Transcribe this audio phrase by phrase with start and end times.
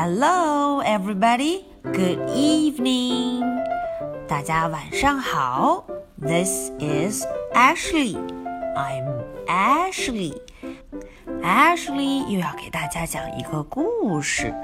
[0.00, 1.64] Hello, everybody.
[1.82, 3.44] Good evening.
[4.26, 5.84] 大家晚上好。
[6.20, 8.16] This is Ashley.
[8.74, 10.40] I'm Ashley.
[11.42, 14.54] Ashley 又要给大家讲一个故事。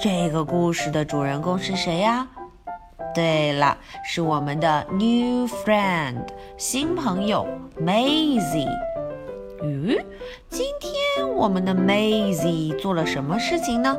[0.00, 2.28] 这个故事的主人公是谁呀？
[3.14, 6.24] 对了，是我们的 new friend
[6.56, 7.46] 新朋友
[7.78, 8.70] Maisie。
[9.60, 10.02] 咦，
[10.48, 13.96] 今天我们的 Maisie 做了什么事情呢？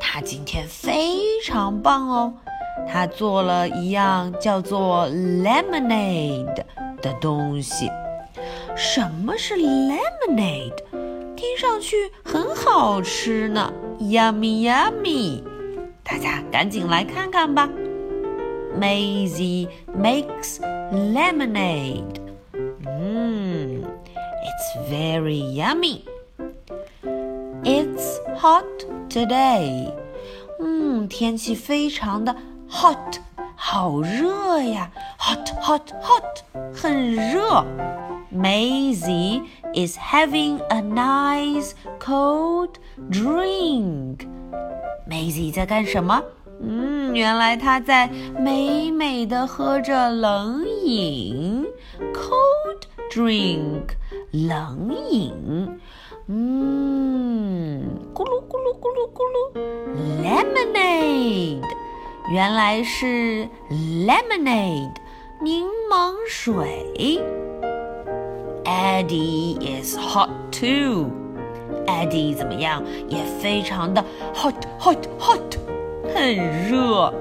[0.00, 2.34] 他今天非常棒哦，
[2.88, 6.64] 他做了一样叫做 lemonade
[7.00, 7.90] 的东西。
[8.76, 10.74] 什么是 lemonade？
[11.36, 15.42] 听上去很好吃呢，yummy yummy！
[16.02, 17.68] 大家赶紧来看看吧。
[18.78, 20.58] Maisie makes
[20.92, 22.20] lemonade.
[22.82, 26.02] Mmm, it's very yummy.
[27.62, 28.64] It's hot
[29.14, 29.92] today.
[30.58, 32.34] 嗯，天气非常的
[32.68, 33.18] hot，
[33.54, 36.42] 好热呀！hot hot hot，
[36.74, 37.64] 很热。
[38.34, 42.70] Maisie is having a nice cold
[43.08, 44.26] drink.
[45.08, 46.20] Maisie 在干什么？
[46.60, 51.64] 嗯，原来她在美美的喝着冷饮
[52.12, 53.94] ，cold drink，
[54.32, 55.32] 冷饮。
[56.26, 56.93] 嗯，
[58.64, 59.52] 咕噜咕噜咕噜
[60.24, 61.60] ，lemonade，
[62.32, 64.94] 原来是 lemonade，
[65.42, 66.82] 柠檬水。
[68.64, 71.10] Eddie is hot too.
[71.86, 72.82] Eddie 怎么样？
[73.06, 74.02] 也非常的
[74.34, 75.58] hot hot hot，
[76.14, 76.34] 很
[76.70, 77.12] 热。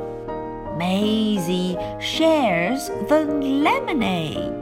[0.80, 4.62] Maisie shares the lemonade.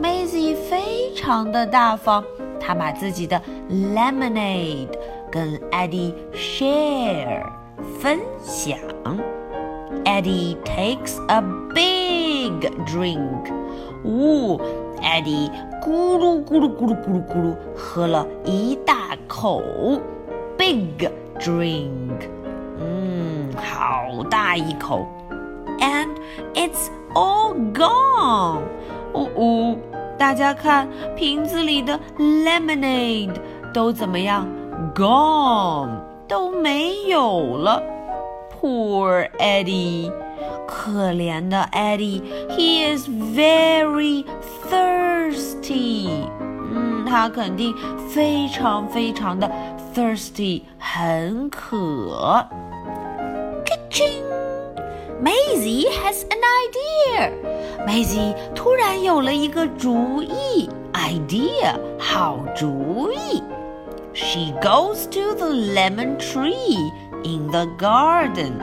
[0.00, 2.24] Maisie 非常的大方，
[2.58, 4.97] 她把自己的 lemonade
[5.31, 7.43] 跟 Eddie share
[7.99, 8.77] 分享。
[10.05, 11.41] Eddie takes a
[11.73, 13.51] big drink.
[14.03, 14.59] 呜、
[15.01, 15.49] Eddie
[15.81, 19.61] 咕噜咕噜咕噜咕噜咕噜喝了一大口，
[20.57, 22.27] big drink，
[22.79, 25.05] 嗯，好大一口，
[25.79, 26.09] and
[26.53, 28.61] it's all gone。
[29.13, 29.77] 呜呜，
[30.17, 33.35] 大家看瓶子里的 lemonade
[33.73, 34.47] 都怎么样
[34.95, 37.81] ？gone 都没有了。
[38.61, 40.11] Poor Eddie。
[40.65, 44.25] 可怜的 Eddie，he is very
[44.69, 46.09] thirsty。
[46.73, 47.75] 嗯，他肯定
[48.09, 49.51] 非常非常的
[49.93, 52.47] thirsty，很渴。
[53.65, 63.43] Ka-ching！Maisie has an idea。Maisie 突然有了一个主意，idea 好主意。
[64.20, 66.92] She goes to the lemon tree
[67.22, 68.58] in the garden.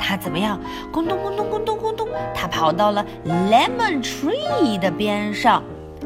[0.00, 0.58] 她怎么样？
[0.92, 5.62] 咕咚咕咚咕咚咕咚，她跑到了 lemon tree 的边上，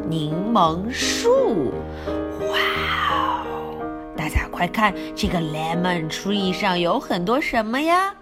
[0.06, 1.72] 柠檬树。
[2.40, 2.58] 哇
[3.10, 3.46] 哦！
[4.14, 8.14] 大家快看，这个 lemon tree 上有很多什么呀？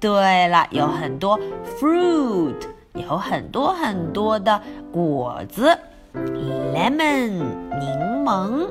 [0.00, 1.38] 对了，有很多
[1.78, 2.56] fruit，
[2.94, 4.60] 有很多很多的
[4.92, 5.78] 果子。
[6.14, 7.44] lemon
[7.78, 8.68] 柠檬。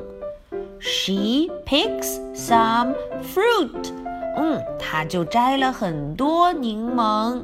[0.83, 3.91] She picks some fruit.
[4.37, 7.43] 嗯，他就摘了很多柠檬，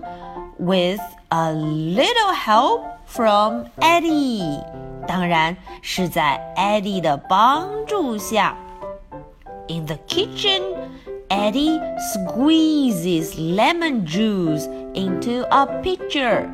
[0.57, 4.63] with a little help from Eddie，
[5.07, 8.55] 当然是在 Eddie 的帮助下。
[9.67, 10.61] In the kitchen,
[11.29, 11.81] Eddie
[12.13, 16.47] squeezes lemon juice into a pitcher.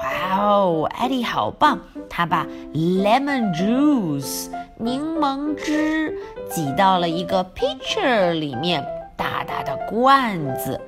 [0.00, 4.48] 哇哦，Eddie 好棒，他把 lemon juice
[4.81, 6.17] 柠檬汁
[6.49, 8.83] 挤到了一个 pitcher 里面。
[9.17, 10.79] 大大的罐子，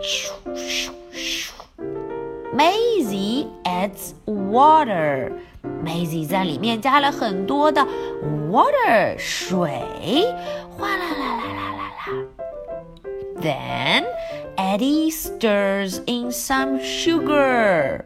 [0.00, 1.50] 咻咻咻。
[2.54, 5.32] Maisie adds water.
[5.84, 7.84] Maisie 在里面加了很多的
[8.48, 9.68] water 水，
[10.78, 12.14] 哗啦啦啦啦啦啦。
[13.42, 14.04] Then
[14.56, 18.04] Eddie stirs in some sugar.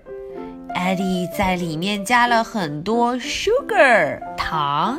[0.75, 4.99] Eddie 在里面加了很多 sugar 糖。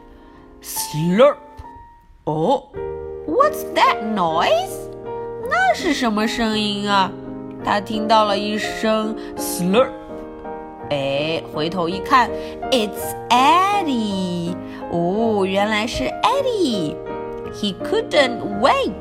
[0.62, 1.36] Slurp.
[2.24, 2.64] Oh,
[3.26, 4.90] what's that noise?
[5.48, 7.10] 那是什么声音啊？
[7.64, 9.90] 他听到了一声 slurp。
[10.90, 12.30] 哎，回头一看，
[12.70, 14.54] It's Eddie。
[14.92, 18.92] 哦，原来是 Eddie。He couldn't wait。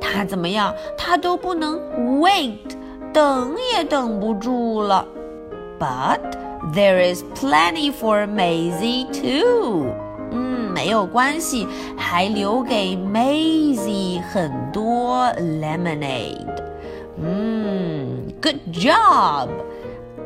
[0.00, 0.74] 他怎么样？
[0.98, 1.78] 他都不能
[2.20, 2.76] wait，
[3.12, 5.06] 等也等不住了。
[5.78, 6.20] But
[6.72, 9.86] there is plenty for Maisie too。
[10.31, 11.67] 嗯，没有关系，
[11.97, 16.45] 还留给 Maisie 很多 lemonade。
[17.21, 19.49] 嗯，Good job，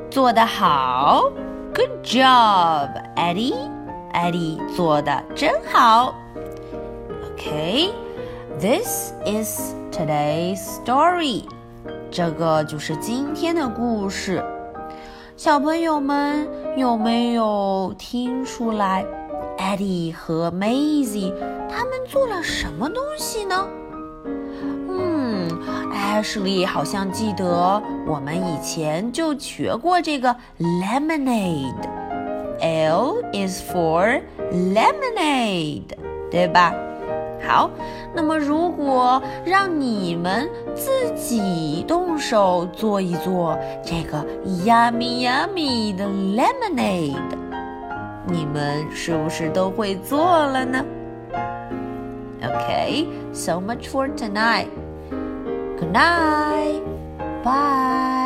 [0.10, 1.32] 做得好。
[1.74, 3.56] Good job，Eddie。
[4.14, 6.14] Eddie 做的真好。
[7.32, 11.46] OK，this is today's story。
[12.12, 14.44] 这个就是今天的故事。
[15.36, 16.48] 小朋友们
[16.78, 19.04] 有没有听出来
[19.74, 21.34] ，Eddie 和 Maisie
[21.70, 23.68] 他们做了什么东西呢？
[24.90, 25.50] 嗯
[25.92, 31.74] ，Ashley 好像记得我们以前就学过这个 lemonade。
[32.62, 34.22] L is for
[34.52, 35.84] lemonade，
[36.30, 36.74] 对吧？
[37.46, 37.70] 好，
[38.16, 44.26] 那么如果让你们自己动手做一做这个
[44.66, 47.14] yummy yummy 的 lemonade，
[48.27, 50.85] 你们是不是都会做了呢？
[52.41, 54.69] Okay, so much for tonight.
[55.79, 56.83] Good night.
[57.43, 58.22] Bye.